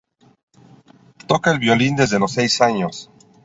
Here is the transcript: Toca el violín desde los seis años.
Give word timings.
Toca 1.27 1.51
el 1.51 1.59
violín 1.59 1.95
desde 1.95 2.17
los 2.17 2.31
seis 2.31 2.59
años. 2.61 3.11